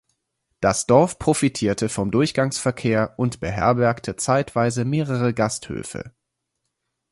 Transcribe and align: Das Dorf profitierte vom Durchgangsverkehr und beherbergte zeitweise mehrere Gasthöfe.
Das 0.61 0.87
Dorf 0.87 1.19
profitierte 1.19 1.87
vom 1.87 2.09
Durchgangsverkehr 2.09 3.13
und 3.17 3.39
beherbergte 3.39 4.15
zeitweise 4.15 4.83
mehrere 4.83 5.31
Gasthöfe. 5.31 6.15